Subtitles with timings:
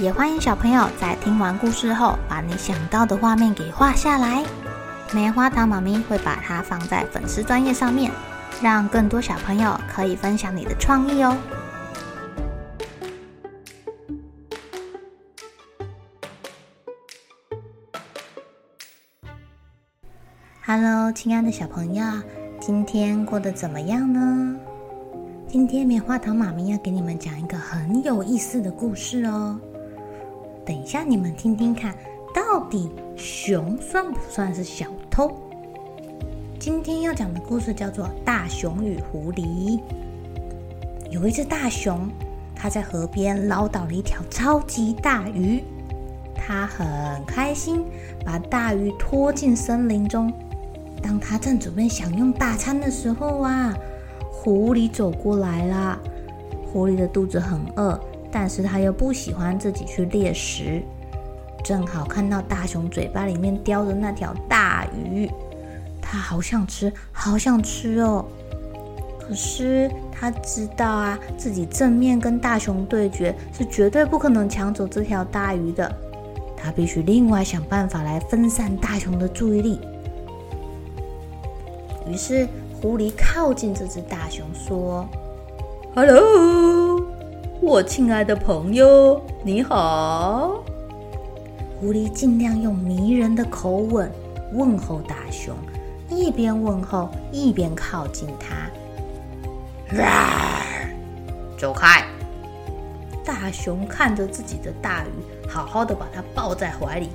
[0.00, 4.44] 也欢迎小朋友在听完故事后，把你想到的画面给画下来。
[5.12, 8.10] 棉花糖妈咪会把它放在粉丝专页上面，
[8.60, 11.36] 让更多小朋友可以分享你的创意哦。
[20.66, 22.04] Hello，亲爱的小朋友，
[22.60, 24.56] 今天过得怎么样呢？
[25.46, 29.56] 今天棉花糖妈咪要给你们讲一个很有意思的故事哦。
[30.66, 31.94] 等一下，你们听听看，
[32.34, 35.30] 到底熊算不算是小偷？
[36.58, 39.78] 今天要讲的故事叫做《大熊与狐狸》。
[41.10, 42.08] 有一只大熊，
[42.56, 45.62] 它在河边捞到了一条超级大鱼，
[46.34, 47.84] 它很开心，
[48.24, 50.32] 把大鱼拖进森林中。
[51.02, 53.76] 当它正准备享用大餐的时候啊，
[54.32, 56.00] 狐狸走过来了。
[56.72, 58.00] 狐狸的肚子很饿。
[58.36, 60.82] 但是他又不喜欢自己去猎食，
[61.62, 65.30] 正好看到大熊嘴巴里面叼着那条大鱼，
[66.02, 68.24] 他好想吃，好想吃哦。
[69.20, 75.96] 可是他知道啊，自己正面跟大熊对决是绝对不可能抢走这条大鱼的，
[76.56, 79.78] 他必须另外想办法来分散大熊的注意力。
[82.08, 82.48] 于是
[82.82, 85.06] 狐狸靠近这只大熊说
[85.94, 86.62] ：“Hello。”
[87.64, 90.62] 我亲爱的朋友，你好。
[91.80, 94.12] 狐狸尽量用迷人的口吻
[94.52, 95.56] 问候大熊，
[96.10, 98.68] 一边问候一边靠近他。
[101.58, 102.04] 走开！
[103.24, 107.08] 大熊看着自己的大鱼，好好的把它抱在怀里，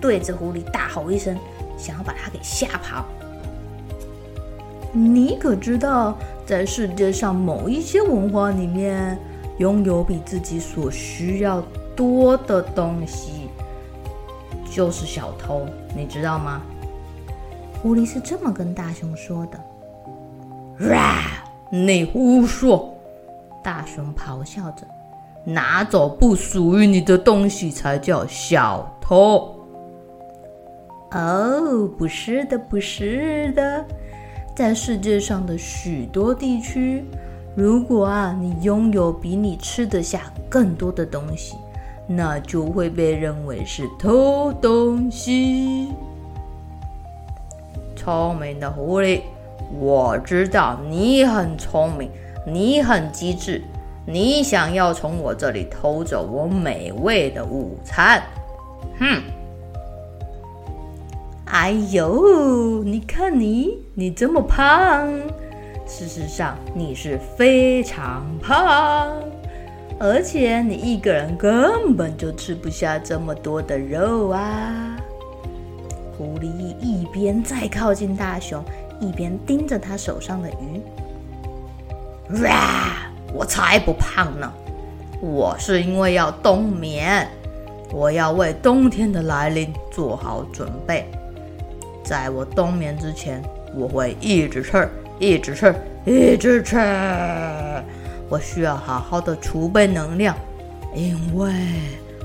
[0.00, 1.36] 对着狐狸大吼一声，
[1.76, 3.04] 想要把它给吓跑。
[4.92, 6.16] 你可知道，
[6.48, 9.18] 在世界上某一些文化里面，
[9.58, 11.62] 拥有比自己所需要
[11.94, 13.50] 多的东西，
[14.72, 16.62] 就是小偷，你知道吗？
[17.82, 20.88] 狐狸是这么跟大熊说的。
[20.88, 21.20] 哇！
[21.70, 22.94] 你胡说！
[23.62, 24.86] 大熊咆哮着，
[25.44, 29.54] 拿走不属于你的东西才叫小偷。
[31.10, 33.84] 哦，不是的，不是的。
[34.58, 37.04] 在世界上的许多地区，
[37.54, 41.54] 如果啊你拥有比你吃得下更多的东西，
[42.08, 45.92] 那就会被认为是偷东西。
[47.94, 49.20] 聪明的狐狸，
[49.78, 52.10] 我知道你很聪明，
[52.44, 53.62] 你很机智，
[54.04, 58.20] 你想要从我这里偷走我美味的午餐。
[58.98, 59.22] 哼！
[61.50, 65.08] 哎呦，你看你，你这么胖，
[65.86, 69.14] 事实上你是非常胖，
[69.98, 74.94] 而且你一个人根本就吃不下这么多的肉啊！
[76.18, 76.46] 狐狸
[76.80, 78.62] 一边在靠近大熊，
[79.00, 80.82] 一边盯着他手上的鱼。
[82.42, 84.52] 哇，我才不胖呢！
[85.22, 87.26] 我是因为要冬眠，
[87.90, 91.10] 我要为冬天的来临做好准备。
[92.08, 93.42] 在我冬眠之前，
[93.74, 94.88] 我会一直吃，
[95.18, 95.74] 一直吃，
[96.06, 96.74] 一直吃。
[98.30, 100.34] 我需要好好的储备能量，
[100.94, 101.52] 因为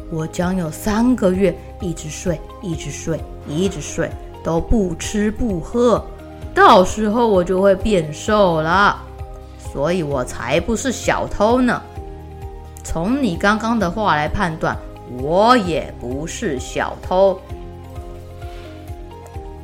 [0.10, 4.10] 我将有三个月一直睡，一直睡，一直睡，
[4.42, 6.02] 都不吃不喝。
[6.56, 9.04] 到时候我就会变瘦了，
[9.74, 11.81] 所以我才不是小偷呢。
[12.86, 14.78] 从你刚刚的话来判断，
[15.22, 17.38] 我也不是小偷。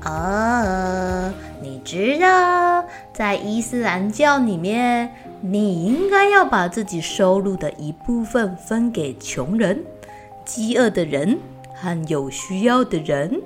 [0.06, 9.84] 哦，你知道，在伊斯兰教里面，你应该要把自己收入的一部分分给穷人、
[10.46, 11.38] 饥饿的人
[11.76, 13.42] 和有需要的人，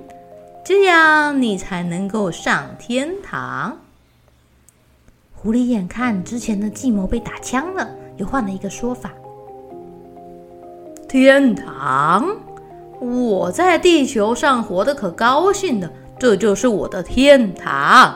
[0.64, 3.80] 这样你才能够上天堂。
[5.34, 9.12] 狐狸眼看之前的计谋被打枪了，又换了一个说法：
[11.10, 12.38] 天堂？
[13.00, 15.92] 我在地球上活得可高兴了。
[16.20, 18.16] 这就是我的天堂。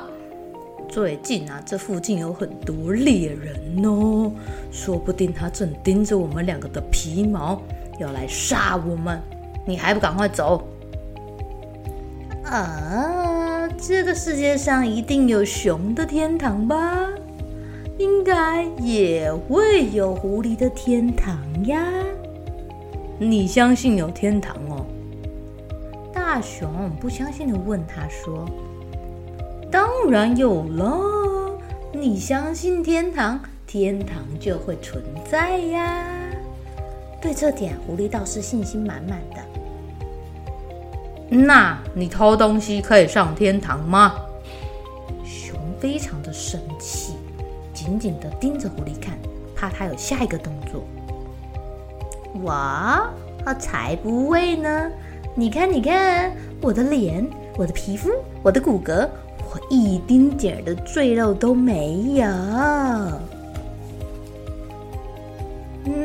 [0.87, 4.31] 最近啊，这附近有很多猎人哦，
[4.71, 7.61] 说不定他正盯着我们两个的皮毛，
[7.99, 9.21] 要来杀我们。
[9.65, 10.65] 你还不赶快走？
[12.45, 17.09] 啊，这个世界上一定有熊的天堂吧？
[17.97, 21.83] 应该也会有狐狸的天堂呀。
[23.19, 24.76] 你相信有天堂哦？
[26.37, 28.47] 大熊不相信地问他说。
[29.71, 31.57] 当然有了，
[31.91, 36.05] 你相信天堂，天堂就会存在呀。
[37.19, 39.37] 对这点，狐狸倒是信心满满的。
[41.27, 44.13] 那你偷东西可以上天堂吗？
[45.25, 47.15] 熊非常的生气，
[47.73, 49.17] 紧紧的盯着狐狸看，
[49.55, 50.83] 怕他有下一个动作。
[52.35, 52.53] 我，
[53.43, 54.91] 我才不会呢！
[55.39, 57.23] 你看，你看，我的脸，
[57.57, 58.09] 我的皮肤，
[58.41, 59.07] 我的骨骼。
[59.51, 62.27] 我一丁点儿的赘肉都没有。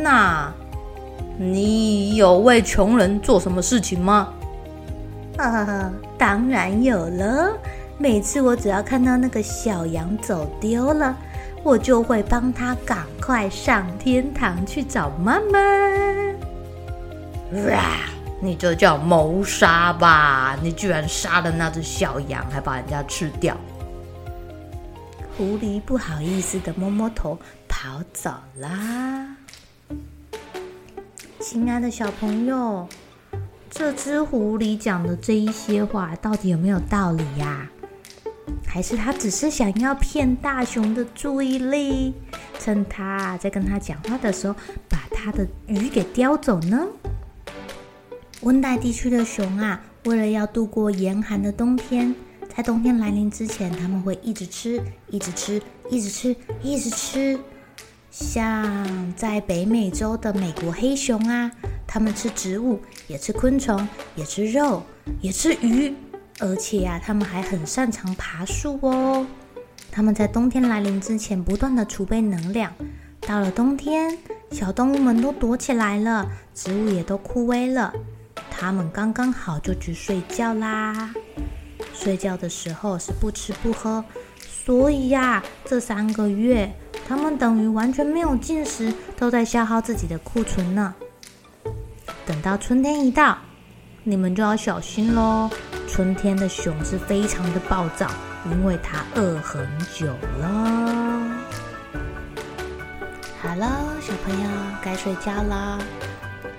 [0.03, 0.53] 那，
[1.39, 4.29] 你有为穷人做什么事情吗？
[5.39, 7.57] 啊，当然有了。
[7.97, 11.17] 每次我只要看到那个小羊走丢了，
[11.63, 15.59] 我就会帮他赶快上天堂去找妈妈。
[17.71, 18.13] 哇！
[18.45, 20.59] 你这叫谋杀吧？
[20.61, 23.57] 你居然杀了那只小羊，还把人家吃掉。
[25.39, 29.37] 狐狸不好意思的摸摸头，跑走啦。
[31.39, 32.89] 亲爱的小朋友，
[33.71, 37.69] 这只狐狸讲的这一些话，到底有没有道理呀？
[38.67, 42.13] 还是他只是想要骗大熊的注意力，
[42.59, 44.57] 趁他在跟他讲话的时候，
[44.89, 46.85] 把他的鱼给叼走呢？
[48.43, 52.13] 温带地区的熊啊，为了要度过严寒的冬天，
[52.55, 57.39] 在冬天来临之前，他们会一直吃，一直吃，一直吃，一直吃。
[58.11, 61.53] 像在北美洲的美国黑熊啊，
[61.87, 64.83] 他们吃植物，也吃昆虫，也吃肉，
[65.21, 65.95] 也吃鱼，
[66.41, 69.25] 而且呀、啊，他们还很擅长爬树哦。
[69.93, 72.73] 他们在冬天来临之前，不断的储备能量。
[73.21, 74.19] 到了冬天，
[74.51, 77.95] 小动物们都躲起来了，植物也都枯萎了。
[78.53, 81.13] 他们刚刚好就去睡觉啦。
[81.95, 84.05] 睡觉的时候是不吃不喝，
[84.39, 86.71] 所以呀，这三个月
[87.09, 90.95] 他们等于完全没有进食，都在消耗自己的库存呢。
[92.25, 93.37] 等到春天一到，
[94.05, 95.51] 你们就要小心喽。
[95.89, 98.09] 春天的熊是非常的暴躁，
[98.51, 100.07] 因为它饿很久
[100.39, 101.39] 了。
[103.43, 103.71] 好了，
[104.01, 104.49] 小朋友
[104.83, 105.79] 该睡觉了。